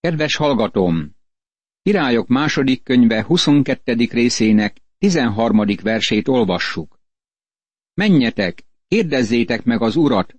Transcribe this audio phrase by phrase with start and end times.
[0.00, 1.10] Kedves hallgatóm!
[1.82, 3.94] Királyok második könyve 22.
[4.10, 5.64] részének 13.
[5.82, 7.00] versét olvassuk.
[7.94, 10.34] Menjetek, kérdezzétek meg az urat,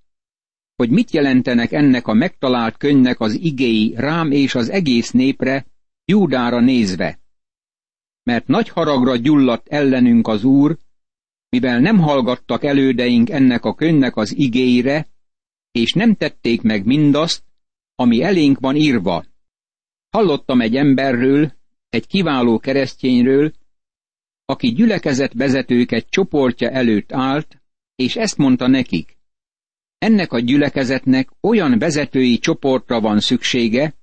[0.75, 5.65] hogy mit jelentenek ennek a megtalált könyvnek az igéi rám és az egész népre,
[6.05, 7.19] Júdára nézve.
[8.23, 10.78] Mert nagy haragra gyulladt ellenünk az úr,
[11.49, 15.07] mivel nem hallgattak elődeink ennek a könyvnek az igéire,
[15.71, 17.44] és nem tették meg mindazt,
[17.95, 19.26] ami elénk van írva.
[20.09, 21.53] Hallottam egy emberről,
[21.89, 23.53] egy kiváló keresztényről,
[24.45, 27.61] aki gyülekezet vezetőket csoportja előtt állt,
[27.95, 29.17] és ezt mondta nekik.
[29.98, 33.95] Ennek a gyülekezetnek olyan vezetői csoportra van szüksége,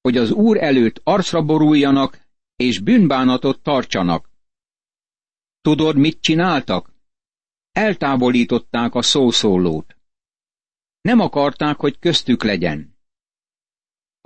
[0.00, 4.30] hogy az Úr előtt arcra boruljanak, és bűnbánatot tartsanak.
[5.60, 6.94] Tudod, mit csináltak?
[7.72, 9.96] Eltávolították a szószólót.
[11.00, 12.95] Nem akarták, hogy köztük legyen.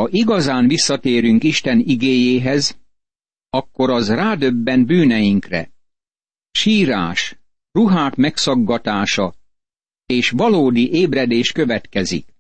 [0.01, 2.79] Ha igazán visszatérünk Isten igéjéhez,
[3.51, 5.73] akkor az rádöbben bűneinkre.
[6.51, 7.37] Sírás,
[7.73, 9.35] ruhák megszaggatása
[10.07, 12.35] és valódi ébredés következik.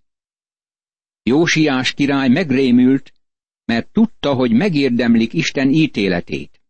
[1.22, 3.12] Jósiás király megrémült,
[3.64, 6.60] mert tudta, hogy megérdemlik Isten ítéletét.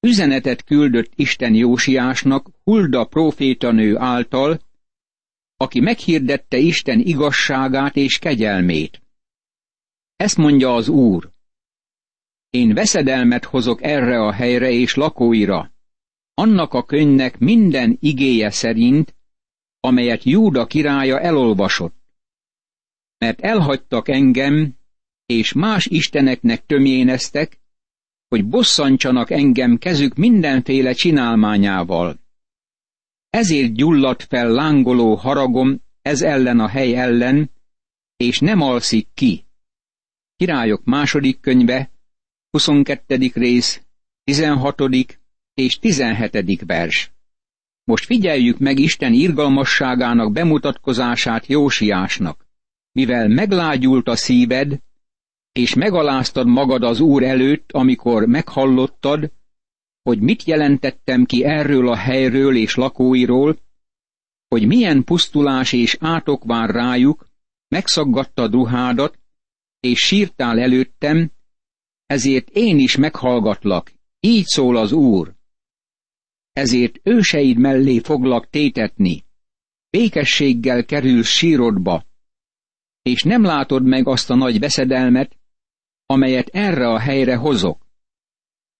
[0.00, 4.60] Üzenetet küldött Isten Jósiásnak Hulda profétanő által,
[5.56, 9.02] aki meghirdette Isten igazságát és kegyelmét.
[10.18, 11.30] Ezt mondja az Úr.
[12.50, 15.72] Én veszedelmet hozok erre a helyre és lakóira,
[16.34, 19.16] annak a könyvnek minden igéje szerint,
[19.80, 21.96] amelyet Júda királya elolvasott.
[23.18, 24.74] Mert elhagytak engem,
[25.26, 27.60] és más isteneknek tömjéneztek,
[28.28, 32.20] hogy bosszantsanak engem kezük mindenféle csinálmányával.
[33.30, 37.50] Ezért gyulladt fel lángoló haragom ez ellen a hely ellen,
[38.16, 39.46] és nem alszik ki.
[40.38, 41.90] Királyok második könyve,
[42.50, 43.30] 22.
[43.34, 43.82] rész,
[44.24, 44.82] 16.
[45.54, 46.62] és 17.
[46.66, 47.12] vers.
[47.84, 52.46] Most figyeljük meg Isten irgalmasságának bemutatkozását Jósiásnak,
[52.92, 54.80] mivel meglágyult a szíved,
[55.52, 59.32] és megaláztad magad az Úr előtt, amikor meghallottad,
[60.02, 63.56] hogy mit jelentettem ki erről a helyről és lakóiról,
[64.48, 67.26] hogy milyen pusztulás és átok vár rájuk,
[67.68, 69.18] megszaggatta ruhádat,
[69.80, 71.30] és sírtál előttem,
[72.06, 75.34] ezért én is meghallgatlak, így szól az Úr.
[76.52, 79.24] Ezért őseid mellé foglak tétetni,
[79.90, 82.04] békességgel kerülsz sírodba,
[83.02, 85.38] és nem látod meg azt a nagy veszedelmet,
[86.06, 87.86] amelyet erre a helyre hozok.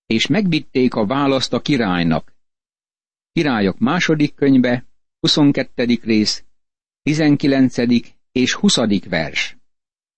[0.06, 2.36] És megvitték a választ a királynak.
[3.32, 4.86] Királyok második könyve,
[5.20, 5.98] 22.
[6.02, 6.44] rész,
[7.02, 7.76] 19.
[8.32, 8.76] és 20.
[9.08, 9.57] vers.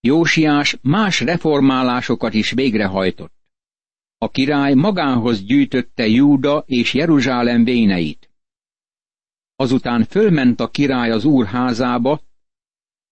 [0.00, 3.33] Jósiás más reformálásokat is végrehajtott.
[4.19, 8.31] A király magához gyűjtötte Júda és Jeruzsálem véneit.
[9.56, 12.21] Azután fölment a király az úr házába,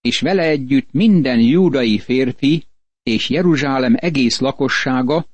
[0.01, 2.63] és vele együtt minden júdai férfi
[3.03, 5.25] és Jeruzsálem egész lakossága,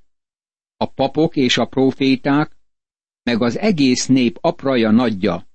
[0.77, 2.57] a papok és a proféták,
[3.23, 5.47] meg az egész nép apraja nagyja,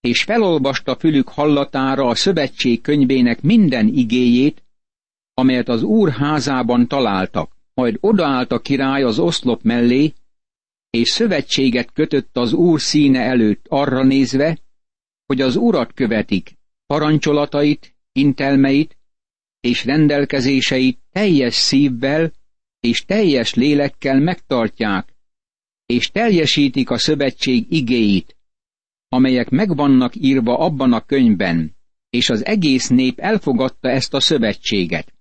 [0.00, 4.63] és felolvasta fülük hallatára a szövetség könyvének minden igéjét,
[5.34, 7.56] amelyet az úr házában találtak.
[7.74, 10.12] Majd odaállt a király az oszlop mellé,
[10.90, 14.58] és szövetséget kötött az úr színe előtt arra nézve,
[15.26, 18.96] hogy az urat követik, parancsolatait, intelmeit
[19.60, 22.32] és rendelkezéseit teljes szívvel
[22.80, 25.14] és teljes lélekkel megtartják,
[25.86, 28.36] és teljesítik a szövetség igéit,
[29.08, 31.76] amelyek megvannak írva abban a könyvben,
[32.10, 35.13] és az egész nép elfogadta ezt a szövetséget.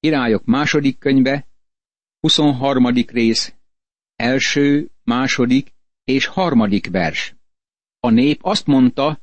[0.00, 1.46] Királyok második könyve,
[2.20, 2.86] 23.
[3.06, 3.54] rész,
[4.16, 5.72] első, második
[6.04, 7.34] és harmadik vers.
[7.98, 9.20] A nép azt mondta,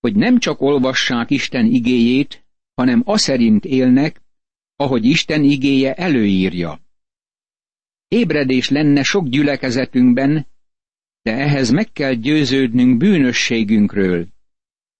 [0.00, 2.44] hogy nem csak olvassák Isten igéjét,
[2.74, 4.22] hanem aszerint élnek,
[4.76, 6.80] ahogy Isten igéje előírja.
[8.08, 10.46] Ébredés lenne sok gyülekezetünkben,
[11.22, 14.28] de ehhez meg kell győződnünk bűnösségünkről,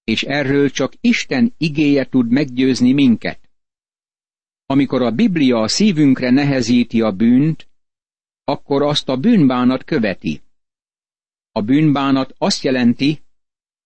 [0.05, 3.50] és erről csak Isten igéje tud meggyőzni minket.
[4.71, 7.69] Amikor a Biblia a szívünkre nehezíti a bűnt,
[8.45, 10.43] akkor azt a bűnbánat követi.
[11.53, 13.23] A bűnbánat azt jelenti,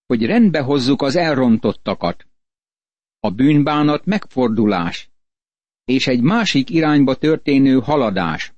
[0.07, 2.27] hogy rendbe hozzuk az elrontottakat.
[3.21, 5.11] A bűnbánat megfordulás,
[5.85, 8.53] és egy másik irányba történő haladás.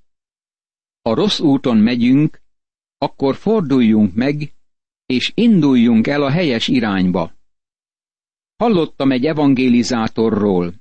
[1.03, 2.41] Ha rossz úton megyünk,
[2.99, 4.55] akkor forduljunk meg,
[5.07, 7.33] és induljunk el a helyes irányba.
[8.57, 10.75] Hallottam egy evangélizátorról,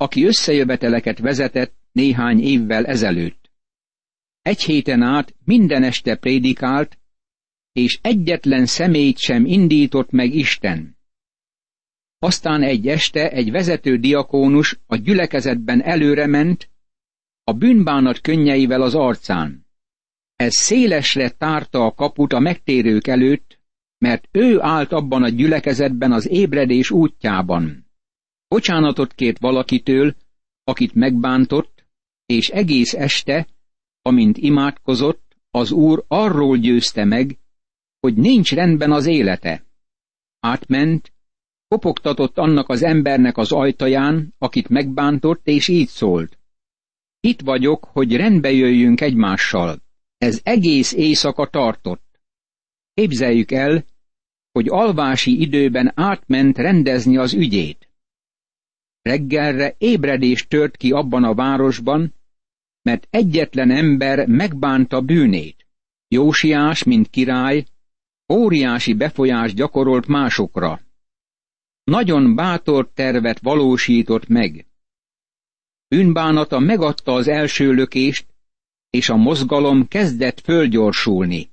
[0.00, 3.50] aki összejöveteleket vezetett néhány évvel ezelőtt.
[4.42, 6.98] Egy héten át minden este prédikált,
[7.72, 10.96] és egyetlen személyt sem indított meg Isten.
[12.18, 16.70] Aztán egy este egy vezető diakónus a gyülekezetben előre ment,
[17.44, 19.66] a bűnbánat könnyeivel az arcán.
[20.36, 23.60] Ez szélesre tárta a kaput a megtérők előtt,
[23.98, 27.87] mert ő állt abban a gyülekezetben az ébredés útjában.
[28.48, 30.14] Bocsánatot kért valakitől,
[30.64, 31.84] akit megbántott,
[32.26, 33.46] és egész este,
[34.02, 37.38] amint imádkozott, az úr arról győzte meg,
[38.00, 39.64] hogy nincs rendben az élete.
[40.40, 41.12] Átment,
[41.68, 46.38] kopogtatott annak az embernek az ajtaján, akit megbántott, és így szólt.
[47.20, 49.82] Itt vagyok, hogy rendbe jöjjünk egymással.
[50.18, 52.20] Ez egész éjszaka tartott.
[52.94, 53.84] Képzeljük el,
[54.52, 57.87] hogy alvási időben átment rendezni az ügyét.
[59.02, 62.14] Reggelre ébredés tört ki abban a városban,
[62.82, 65.66] mert egyetlen ember megbánta bűnét.
[66.08, 67.64] Jósiás, mint király,
[68.32, 70.80] óriási befolyás gyakorolt másokra.
[71.84, 74.66] Nagyon bátor tervet valósított meg.
[75.88, 78.26] Bűnbánata megadta az első lökést,
[78.90, 81.50] és a mozgalom kezdett fölgyorsulni.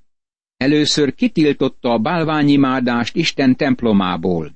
[0.57, 4.56] Először kitiltotta a bálványimádást Isten templomából.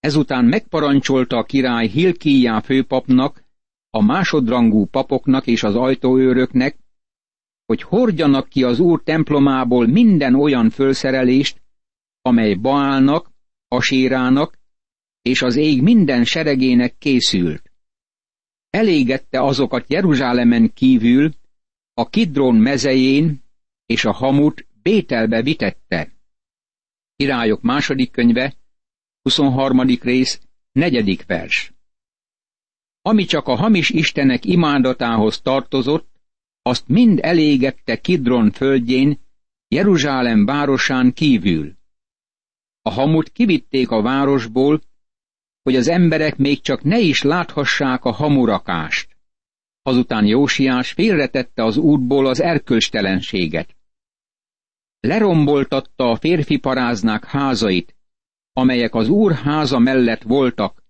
[0.00, 3.44] Ezután megparancsolta a király Hilkíjá főpapnak,
[3.90, 6.78] a másodrangú papoknak és az ajtóőröknek,
[7.66, 11.62] hogy hordjanak ki az úr templomából minden olyan fölszerelést,
[12.22, 13.30] amely Baálnak,
[13.68, 14.58] Asérának
[15.22, 17.72] és az ég minden seregének készült.
[18.70, 21.32] Elégette azokat Jeruzsálemen kívül,
[21.94, 23.42] a Kidron mezején
[23.86, 26.12] és a Hamut Bételbe vitette.
[27.16, 28.56] Királyok második könyve,
[29.22, 29.80] 23.
[30.02, 30.40] rész,
[30.72, 31.72] negyedik vers.
[33.02, 36.08] Ami csak a hamis istenek imádatához tartozott,
[36.62, 39.20] azt mind elégette Kidron földjén,
[39.68, 41.76] Jeruzsálem városán kívül.
[42.82, 44.80] A hamut kivitték a városból,
[45.62, 49.16] hogy az emberek még csak ne is láthassák a hamurakást.
[49.82, 53.76] Azután Jósiás félretette az útból az erkölcstelenséget.
[55.00, 57.96] Leromboltatta a férfi paráznák házait,
[58.58, 60.82] amelyek az úr háza mellett voltak,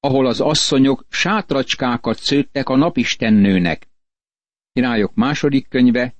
[0.00, 3.88] ahol az asszonyok sátracskákat szőttek a napistennőnek.
[4.72, 6.14] Királyok második könyve,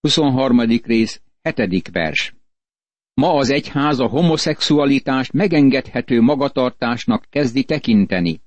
[0.00, 0.60] 23.
[0.60, 1.88] rész, 7.
[1.92, 2.34] vers.
[3.14, 8.40] Ma az egyház a homoszexualitást megengedhető magatartásnak kezdi tekinteni.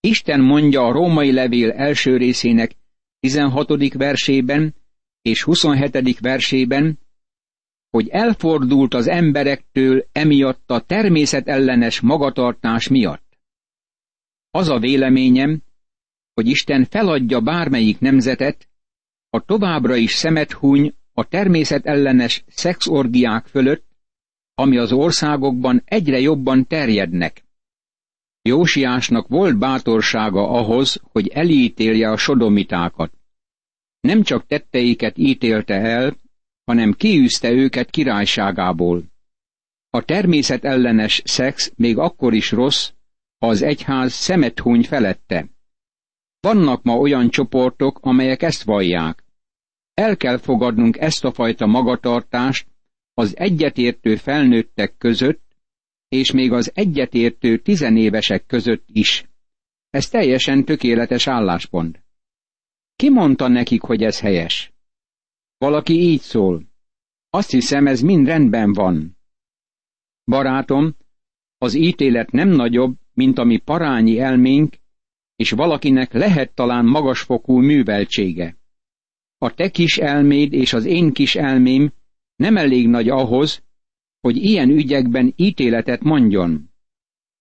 [0.00, 2.76] Isten mondja a római levél első részének
[3.20, 3.92] 16.
[3.92, 4.74] versében
[5.22, 6.20] és 27.
[6.20, 6.98] versében,
[7.96, 13.38] hogy elfordult az emberektől emiatt a természetellenes magatartás miatt.
[14.50, 15.62] Az a véleményem,
[16.34, 18.68] hogy Isten feladja bármelyik nemzetet,
[19.30, 23.86] a továbbra is szemet húny a természetellenes szexorgiák fölött,
[24.54, 27.44] ami az országokban egyre jobban terjednek.
[28.42, 33.12] Jósiásnak volt bátorsága ahhoz, hogy elítélje a sodomitákat.
[34.00, 36.16] Nem csak tetteiket ítélte el,
[36.66, 39.04] hanem kiűzte őket királyságából.
[39.90, 42.90] A természetellenes szex még akkor is rossz,
[43.38, 45.48] ha az egyház szemet húny felette.
[46.40, 49.24] Vannak ma olyan csoportok, amelyek ezt vallják.
[49.94, 52.66] El kell fogadnunk ezt a fajta magatartást
[53.14, 55.42] az egyetértő felnőttek között,
[56.08, 59.24] és még az egyetértő tizenévesek között is.
[59.90, 62.02] Ez teljesen tökéletes álláspont.
[62.96, 64.75] Ki mondta nekik, hogy ez helyes?
[65.58, 66.62] Valaki így szól.
[67.30, 69.18] Azt hiszem, ez mind rendben van.
[70.24, 70.96] Barátom,
[71.58, 74.76] az ítélet nem nagyobb, mint ami parányi elménk,
[75.36, 78.56] és valakinek lehet talán magasfokú műveltsége.
[79.38, 81.92] A te kis elméd és az én kis elmém
[82.36, 83.64] nem elég nagy ahhoz,
[84.20, 86.70] hogy ilyen ügyekben ítéletet mondjon.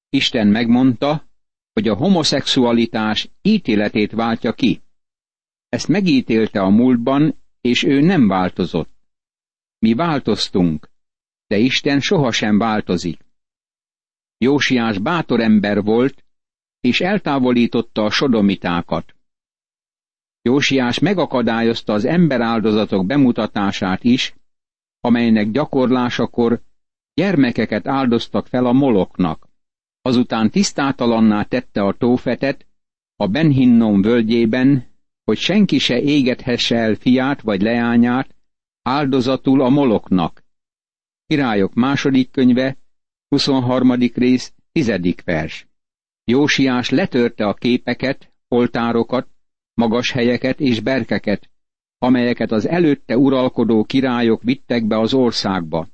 [0.09, 1.29] Isten megmondta,
[1.73, 4.81] hogy a homoszexualitás ítéletét váltja ki.
[5.69, 8.93] Ezt megítélte a múltban, és ő nem változott.
[9.79, 10.89] Mi változtunk,
[11.47, 13.25] de Isten sohasem változik.
[14.37, 16.25] Jósiás bátor ember volt,
[16.79, 19.15] és eltávolította a sodomitákat.
[20.41, 24.35] Jósiás megakadályozta az emberáldozatok bemutatását is,
[24.99, 26.61] amelynek gyakorlásakor
[27.13, 29.47] gyermekeket áldoztak fel a moloknak.
[30.01, 32.67] Azután tisztátalanná tette a tófetet
[33.15, 34.94] a Benhinnom völgyében,
[35.25, 38.35] hogy senki se égethesse el fiát vagy leányát
[38.81, 40.43] áldozatul a moloknak.
[41.27, 42.77] Királyok második könyve,
[43.27, 43.91] 23.
[44.13, 44.91] rész, 10.
[45.23, 45.67] vers.
[46.23, 49.27] Jósiás letörte a képeket, oltárokat,
[49.73, 51.49] magas helyeket és berkeket,
[51.97, 55.87] amelyeket az előtte uralkodó királyok vittek be az országba.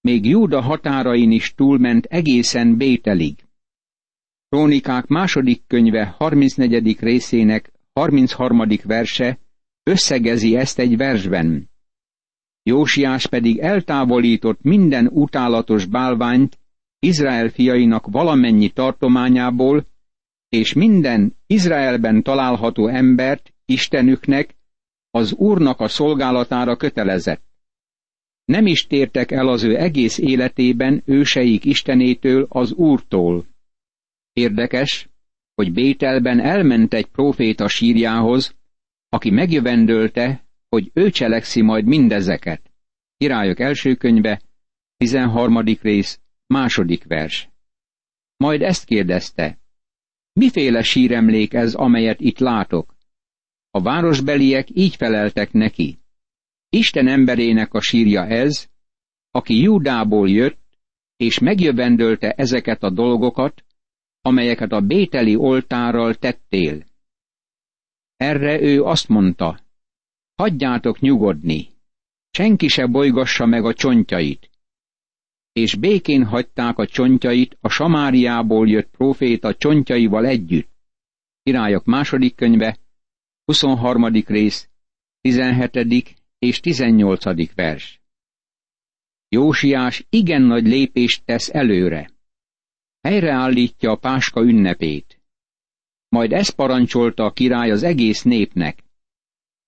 [0.00, 3.44] Még Júda határain is túlment egészen Bételig.
[4.48, 7.00] Krónikák második könyve 34.
[7.00, 8.66] részének 33.
[8.84, 9.38] verse
[9.82, 11.70] összegezi ezt egy versben.
[12.62, 16.58] Jósiás pedig eltávolított minden utálatos bálványt
[16.98, 19.86] Izrael fiainak valamennyi tartományából,
[20.48, 24.56] és minden Izraelben található embert Istenüknek,
[25.10, 27.44] az Úrnak a szolgálatára kötelezett.
[28.44, 33.46] Nem is tértek el az ő egész életében őseik Istenétől, az Úrtól.
[34.32, 35.08] Érdekes,
[35.56, 38.54] hogy Bételben elment egy próféta sírjához,
[39.08, 42.72] aki megjövendölte, hogy ő cselekszi majd mindezeket.
[43.16, 44.42] Királyok első könyve,
[44.96, 45.62] 13.
[45.82, 47.48] rész, második vers.
[48.36, 49.58] Majd ezt kérdezte,
[50.32, 52.96] miféle síremlék ez, amelyet itt látok?
[53.70, 55.98] A városbeliek így feleltek neki.
[56.68, 58.68] Isten emberének a sírja ez,
[59.30, 60.58] aki Júdából jött,
[61.16, 63.64] és megjövendölte ezeket a dolgokat,
[64.26, 66.84] amelyeket a bételi oltárral tettél.
[68.16, 69.60] Erre ő azt mondta,
[70.34, 71.68] hagyjátok nyugodni,
[72.30, 74.50] senki se bolygassa meg a csontjait.
[75.52, 80.70] És békén hagyták a csontjait a Samáriából jött próféta csontjaival együtt.
[81.42, 82.78] Királyok második könyve,
[83.44, 84.04] 23.
[84.26, 84.68] rész,
[85.20, 86.16] 17.
[86.38, 87.54] és 18.
[87.54, 88.00] vers.
[89.28, 92.15] Jósiás igen nagy lépést tesz előre.
[93.06, 95.20] Helyreállítja a páska ünnepét.
[96.08, 98.84] Majd ezt parancsolta a király az egész népnek.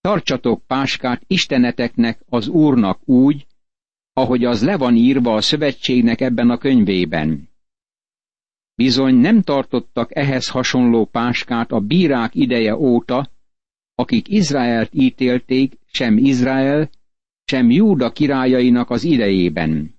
[0.00, 3.46] Tartsatok páskát isteneteknek, az Úrnak úgy,
[4.12, 7.48] ahogy az le van írva a szövetségnek ebben a könyvében.
[8.74, 13.30] Bizony nem tartottak ehhez hasonló páskát a bírák ideje óta,
[13.94, 16.90] akik Izraelt ítélték, sem Izrael,
[17.44, 19.97] sem Júda királyainak az idejében.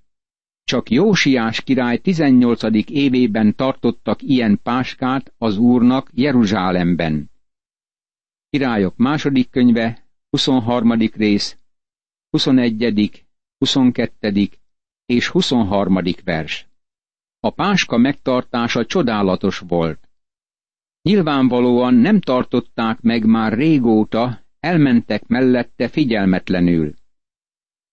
[0.70, 2.64] Csak Jósiás király 18.
[2.90, 7.32] évében tartottak ilyen páskát az Úrnak Jeruzsálemben.
[8.50, 10.92] Királyok második könyve, 23.
[11.16, 11.58] rész,
[12.30, 13.26] 21.,
[13.58, 14.50] 22.
[15.06, 16.00] és 23.
[16.24, 16.68] vers.
[17.40, 20.10] A páska megtartása csodálatos volt.
[21.02, 26.94] Nyilvánvalóan nem tartották meg már régóta, elmentek mellette figyelmetlenül.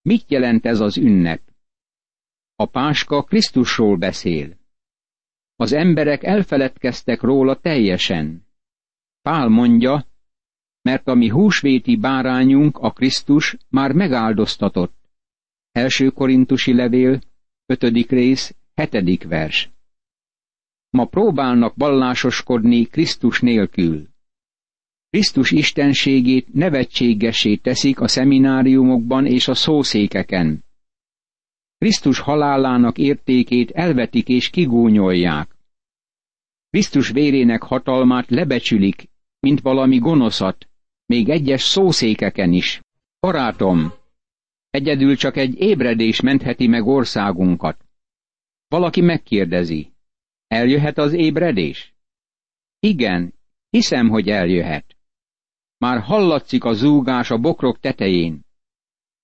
[0.01, 1.46] Mit jelent ez az ünnep?
[2.59, 4.57] A páska Krisztusról beszél.
[5.55, 8.47] Az emberek elfeledkeztek róla teljesen.
[9.21, 10.07] Pál mondja,
[10.81, 14.95] mert a mi húsvéti bárányunk, a Krisztus már megáldoztatott.
[15.71, 17.21] Első korintusi levél,
[17.65, 19.69] ötödik rész, hetedik vers.
[20.89, 24.07] Ma próbálnak vallásoskodni Krisztus nélkül.
[25.09, 30.65] Krisztus istenségét nevetségesé teszik a szemináriumokban és a szószékeken.
[31.77, 35.55] Krisztus halálának értékét elvetik és kigúnyolják.
[36.69, 40.69] Krisztus vérének hatalmát lebecsülik, mint valami gonoszat,
[41.05, 42.81] még egyes szószékeken is.
[43.19, 43.93] Barátom,
[44.69, 47.85] egyedül csak egy ébredés mentheti meg országunkat.
[48.67, 49.93] Valaki megkérdezi,
[50.47, 51.93] eljöhet az ébredés?
[52.79, 53.33] Igen,
[53.69, 54.97] hiszem, hogy eljöhet.
[55.77, 58.45] Már hallatszik a zúgás a bokrok tetején.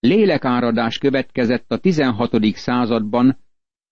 [0.06, 2.56] Lélekáradás következett a 16.
[2.56, 3.38] században,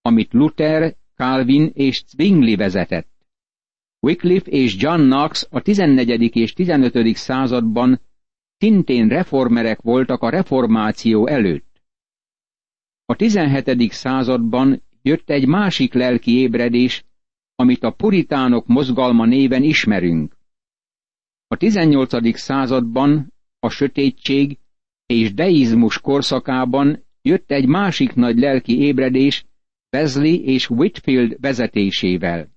[0.02, 3.10] amit Luther, Calvin és Zwingli vezetett.
[4.00, 6.36] Wycliffe és John Knox a 14.
[6.36, 7.16] és 15.
[7.16, 8.02] században
[8.58, 11.82] szintén reformerek voltak a reformáció előtt.
[13.06, 13.92] A 17.
[13.92, 17.06] században jött egy másik lelki ébredés,
[17.56, 20.38] amit a puritánok mozgalma néven ismerünk.
[21.48, 22.38] A 18.
[22.38, 24.60] században a sötétség
[25.12, 29.46] és deizmus korszakában jött egy másik nagy lelki ébredés
[29.92, 32.50] Wesley és Whitfield vezetésével.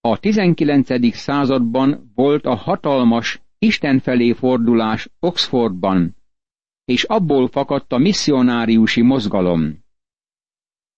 [0.00, 1.16] A 19.
[1.16, 6.16] században volt a hatalmas Isten felé fordulás Oxfordban,
[6.84, 9.78] és abból fakadt a misszionáriusi mozgalom.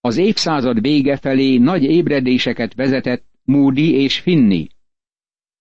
[0.00, 4.68] Az évszázad vége felé nagy ébredéseket vezetett Moody és Finney.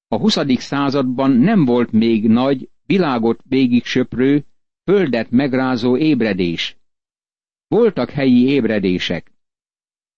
[0.08, 0.38] A 20.
[0.58, 4.46] században nem volt még nagy, világot végig söprő,
[4.84, 6.78] földet megrázó ébredés.
[7.68, 9.32] Voltak helyi ébredések.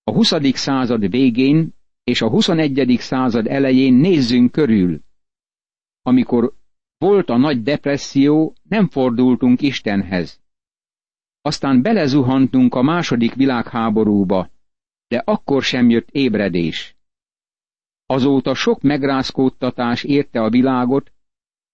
[0.04, 0.32] A 20.
[0.54, 2.96] század végén és a 21.
[3.00, 5.00] század elején nézzünk körül.
[6.02, 6.54] Amikor
[6.98, 10.42] volt a nagy depresszió, nem fordultunk Istenhez.
[11.42, 14.50] Aztán belezuhantunk a második világháborúba,
[15.08, 16.96] de akkor sem jött ébredés.
[18.06, 21.14] Azóta sok megrázkódtatás érte a világot,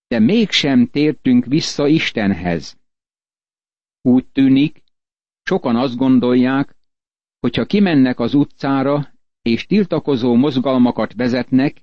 [0.07, 2.80] de mégsem tértünk vissza Istenhez.
[4.01, 4.83] Úgy tűnik,
[5.43, 6.75] sokan azt gondolják,
[7.39, 11.81] hogyha kimennek az utcára, és tiltakozó mozgalmakat vezetnek,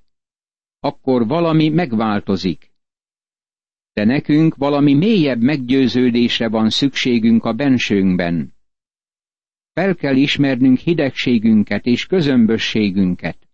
[0.79, 2.71] akkor valami megváltozik.
[3.93, 8.53] De nekünk valami mélyebb meggyőződésre van szükségünk a bensőnkben.
[9.73, 13.49] Fel kell ismernünk hidegségünket és közömbösségünket.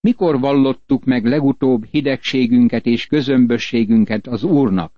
[0.00, 4.97] Mikor vallottuk meg legutóbb hidegségünket és közömbösségünket az Úrnak?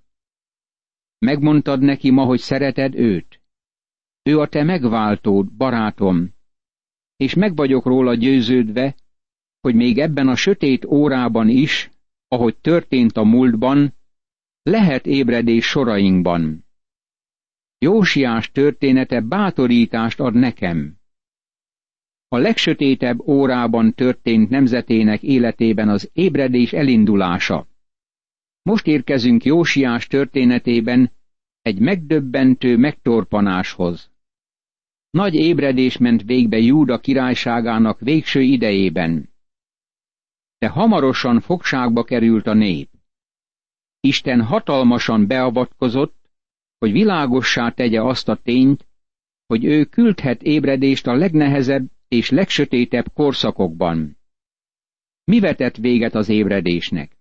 [1.27, 3.41] Megmondtad neki ma, hogy szereted őt?
[4.23, 6.35] Ő a te megváltód, barátom,
[7.17, 8.95] és meg vagyok róla győződve,
[9.61, 11.91] hogy még ebben a sötét órában is,
[12.29, 13.95] ahogy történt a múltban,
[14.63, 16.65] lehet ébredés sorainkban.
[17.79, 20.99] Jósiás története bátorítást ad nekem.
[22.29, 27.70] A legsötétebb órában történt nemzetének életében az ébredés elindulása.
[28.63, 31.13] Most érkezünk Jósiás történetében
[31.63, 34.11] egy megdöbbentő megtorpanáshoz.
[35.11, 39.31] Nagy ébredés ment végbe Júda királyságának végső idejében.
[40.59, 42.89] De hamarosan fogságba került a nép.
[44.01, 46.31] Isten hatalmasan beavatkozott,
[46.79, 48.87] hogy világossá tegye azt a tényt,
[49.47, 54.19] hogy ő küldhet ébredést a legnehezebb és legsötétebb korszakokban.
[55.25, 57.20] Mi vetett véget az ébredésnek?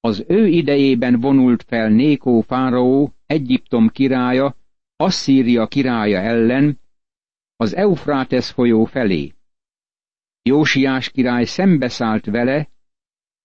[0.00, 4.56] Az ő idejében vonult fel Nékó fáraó, Egyiptom királya,
[4.96, 6.80] Asszíria királya ellen,
[7.56, 9.32] az Eufrátesz folyó felé.
[10.42, 12.68] Jósiás király szembeszállt vele,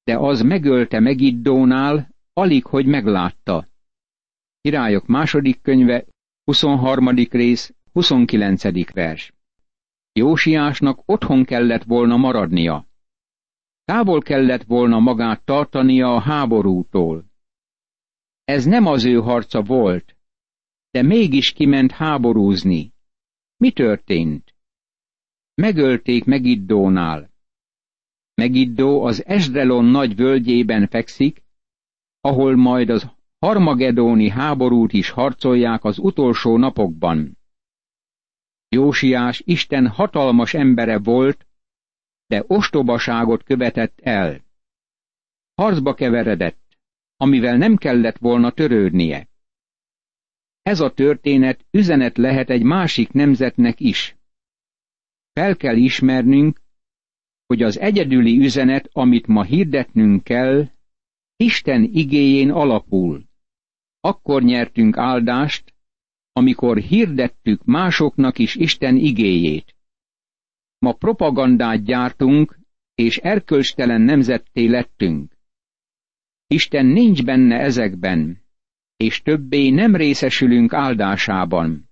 [0.04, 3.68] de az megölte Megiddónál, alig, hogy meglátta.
[4.62, 6.06] Királyok második könyve,
[6.44, 7.10] 23.
[7.30, 8.94] rész, 29.
[8.94, 9.34] vers.
[10.12, 12.88] Jósiásnak otthon kellett volna maradnia.
[13.86, 17.26] Távol kellett volna magát tartania a háborútól.
[18.44, 20.18] Ez nem az ő harca volt,
[20.92, 22.94] de mégis kiment háborúzni.
[23.58, 24.56] Mi történt?
[25.54, 27.32] Megölték Megiddónál.
[28.34, 31.44] Megiddó az Esdrelon nagy völgyében fekszik,
[32.22, 37.38] ahol majd az Harmagedóni háborút is harcolják az utolsó napokban.
[38.70, 41.48] Jósiás Isten hatalmas embere volt,
[42.34, 44.44] de ostobaságot követett el.
[45.56, 46.78] Harcba keveredett,
[47.18, 49.28] amivel nem kellett volna törődnie.
[50.62, 54.16] Ez a történet üzenet lehet egy másik nemzetnek is.
[55.34, 56.62] Fel kell ismernünk,
[57.46, 60.70] hogy az egyedüli üzenet, amit ma hirdetnünk kell,
[61.36, 63.24] Isten igéjén alapul.
[64.00, 65.74] Akkor nyertünk áldást,
[66.32, 69.73] amikor hirdettük másoknak is Isten igéjét.
[70.84, 72.60] Ma propagandát gyártunk,
[72.96, 75.38] és erkölcstelen nemzetté lettünk.
[76.48, 78.44] Isten nincs benne ezekben,
[78.96, 81.90] és többé nem részesülünk áldásában.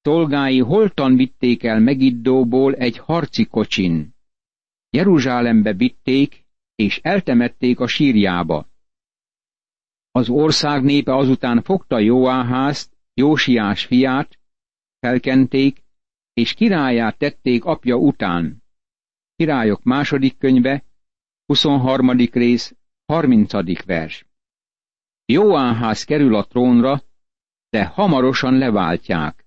[0.00, 4.14] Tolgái holtan vitték el Megiddóból egy harci kocsin.
[4.90, 8.68] Jeruzsálembe vitték, és eltemették a sírjába.
[10.10, 14.38] Az ország népe azután fogta Jóáházt, Jósiás fiát,
[14.98, 15.83] felkenték,
[16.34, 18.62] és királyát tették apja után.
[19.36, 20.84] Királyok második könyve,
[21.46, 22.10] 23.
[22.32, 23.84] rész, 30.
[23.84, 24.26] vers.
[25.24, 27.02] Jóáház kerül a trónra,
[27.68, 29.46] de hamarosan leváltják.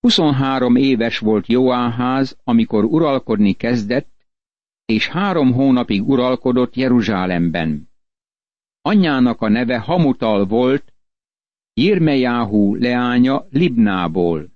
[0.00, 4.12] 23 éves volt Jóáház, amikor uralkodni kezdett,
[4.84, 7.90] és három hónapig uralkodott Jeruzsálemben.
[8.80, 10.94] Anyjának a neve Hamutal volt,
[11.74, 14.53] Jirmejáhú leánya Libnából.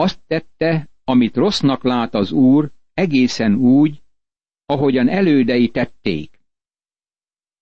[0.00, 4.02] Azt tette, amit rossznak lát az úr, egészen úgy,
[4.66, 6.40] ahogyan elődei tették.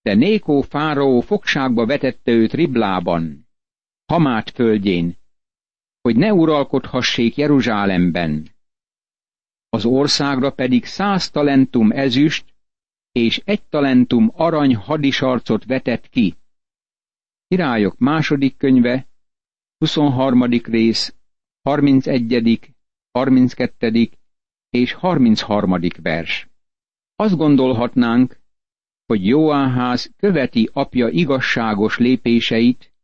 [0.03, 3.49] De Nékó fáraó fogságba vetette őt Riblában,
[4.07, 5.16] Hamát földjén,
[6.01, 8.49] hogy ne uralkodhassék Jeruzsálemben.
[9.68, 12.55] Az országra pedig száz talentum ezüst
[13.12, 16.35] és egy talentum arany hadisarcot vetett ki.
[17.49, 19.09] Királyok második könyve,
[19.79, 20.42] 23.
[20.42, 21.14] rész,
[21.67, 22.75] 31.,
[23.13, 24.11] 32.
[24.71, 25.79] és 33.
[26.03, 26.49] vers.
[27.17, 28.41] Azt gondolhatnánk,
[29.07, 32.95] hogy Jóáház követi apja igazságos lépéseit,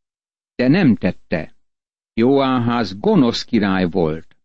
[0.54, 1.54] de nem tette.
[2.14, 4.36] Jóáház gonosz király volt.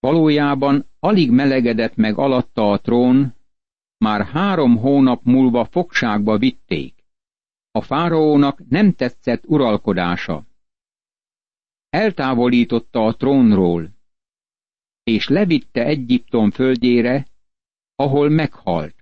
[0.00, 3.34] Valójában alig melegedett meg alatta a trón,
[3.96, 7.04] már három hónap múlva fogságba vitték.
[7.70, 10.47] A fáraónak nem tetszett uralkodása.
[11.90, 13.90] Eltávolította a trónról,
[15.02, 17.26] és levitte Egyiptom földjére,
[17.94, 18.94] ahol meghalt.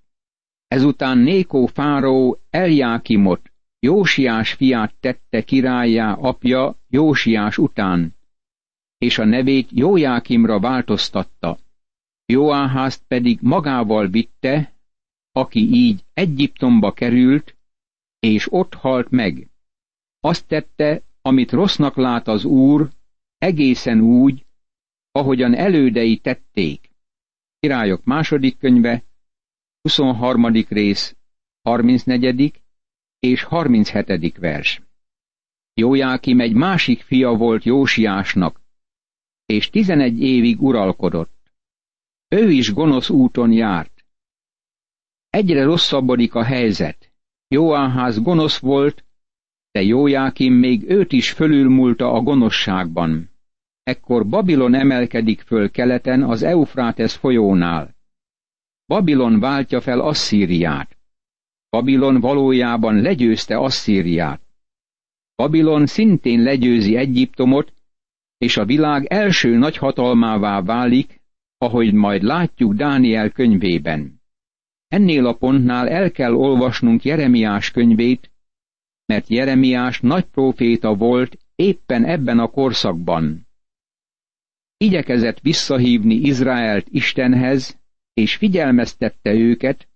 [0.66, 8.14] Ezután Nékó fáró Eljákimot, Jósiás fiát tette királyá apja Jósiás után,
[8.99, 11.59] és a nevét Jójákimra változtatta.
[12.27, 14.75] Jóáházt pedig magával vitte,
[15.33, 17.57] aki így Egyiptomba került,
[18.18, 19.49] és ott halt meg.
[20.20, 22.90] Azt tette, amit rossznak lát az Úr,
[23.38, 24.46] egészen úgy,
[25.10, 26.90] ahogyan elődei tették.
[27.58, 29.04] Királyok második könyve,
[29.80, 30.44] 23.
[30.68, 31.16] rész,
[31.62, 32.62] 34.
[33.18, 34.36] és 37.
[34.38, 34.82] vers.
[35.74, 38.60] Jójákim egy másik fia volt Jósiásnak,
[39.46, 41.52] és tizenegy évig uralkodott.
[42.28, 44.04] Ő is gonosz úton járt.
[45.30, 47.12] Egyre rosszabbodik a helyzet.
[47.48, 49.06] Jóáház gonosz volt,
[49.76, 53.30] de Jójákim még őt is fölülmúlta a gonoszságban.
[53.82, 57.96] Ekkor Babilon emelkedik föl keleten az Eufrátesz folyónál.
[58.86, 60.96] Babilon váltja fel Asszíriát.
[61.70, 64.40] Babilon valójában legyőzte Asszíriát.
[65.34, 67.72] Babilon szintén legyőzi Egyiptomot,
[68.38, 71.20] és a világ első nagyhatalmává válik,
[71.58, 74.20] ahogy majd látjuk Dániel könyvében.
[74.88, 78.30] Ennél a pontnál el kell olvasnunk Jeremiás könyvét,
[79.07, 83.47] mert Jeremiás nagy próféta volt éppen ebben a korszakban.
[84.77, 87.79] Igyekezett visszahívni Izraelt Istenhez,
[88.12, 89.88] és figyelmeztette őket,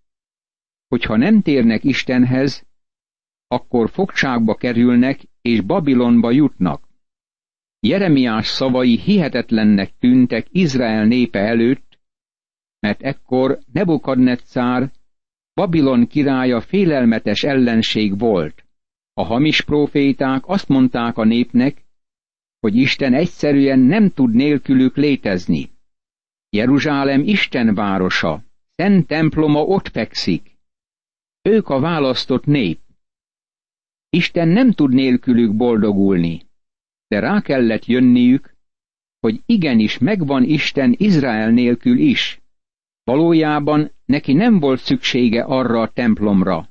[0.89, 2.67] hogy ha nem térnek Istenhez,
[3.47, 6.89] akkor fogságba kerülnek és Babilonba jutnak.
[7.81, 12.01] Jeremiás szavai hihetetlennek tűntek Izrael népe előtt,
[12.79, 14.91] mert ekkor Nebukadnetszár,
[15.55, 18.65] Babilon királya félelmetes ellenség volt.
[19.21, 21.85] A hamis proféták azt mondták a népnek,
[22.61, 25.71] hogy Isten egyszerűen nem tud nélkülük létezni.
[26.51, 28.43] Jeruzsálem Isten városa,
[28.75, 30.59] szent temploma ott fekszik.
[31.43, 32.81] Ők a választott nép.
[34.09, 36.49] Isten nem tud nélkülük boldogulni
[37.11, 38.55] de rá kellett jönniük,
[39.21, 42.41] hogy igenis megvan Isten Izrael nélkül is.
[43.05, 46.70] Valójában neki nem volt szüksége arra a templomra.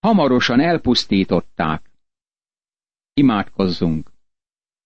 [0.00, 1.90] Hamarosan elpusztították.
[3.12, 4.12] Imádkozzunk!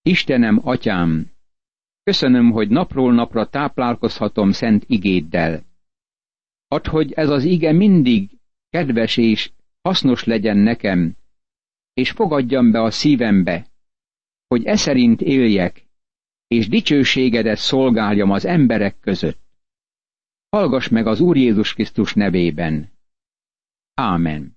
[0.03, 1.31] Istenem, atyám,
[2.03, 5.65] köszönöm, hogy napról napra táplálkozhatom szent igéddel.
[6.69, 11.17] Add, hogy ez az ige mindig kedves és hasznos legyen nekem,
[11.93, 13.67] és fogadjam be a szívembe,
[14.47, 15.87] hogy e szerint éljek,
[16.47, 19.43] és dicsőségedet szolgáljam az emberek között.
[20.49, 22.93] Hallgass meg az Úr Jézus Krisztus nevében.
[23.95, 24.54] Ámen.